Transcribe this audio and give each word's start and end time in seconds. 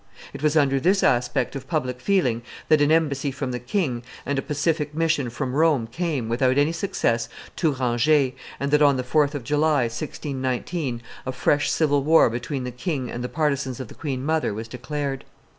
It 0.33 0.41
was 0.41 0.57
under 0.57 0.79
this 0.79 1.03
aspect 1.03 1.55
of 1.55 1.67
public 1.67 2.01
feeling 2.01 2.41
that 2.69 2.81
an 2.81 2.91
embassy 2.91 3.29
from 3.29 3.51
the 3.51 3.59
king 3.59 4.01
and 4.25 4.39
a 4.39 4.41
pacific 4.41 4.95
mission 4.95 5.29
from 5.29 5.53
Rome 5.53 5.85
came, 5.85 6.27
without 6.27 6.57
any 6.57 6.71
success, 6.71 7.29
to 7.57 7.73
Rangers, 7.73 8.31
and 8.59 8.71
that 8.71 8.81
on 8.81 8.97
the 8.97 9.03
4th 9.03 9.35
of 9.35 9.43
July, 9.43 9.81
1619, 9.83 11.03
a 11.27 11.31
fresh 11.31 11.69
civil 11.69 12.01
war 12.03 12.31
between 12.31 12.63
the 12.63 12.71
king 12.71 13.11
and 13.11 13.23
the 13.23 13.29
partisans 13.29 13.79
of 13.79 13.89
the 13.89 13.93
queen 13.93 14.25
mother 14.25 14.55
was 14.55 14.67
declared. 14.67 15.23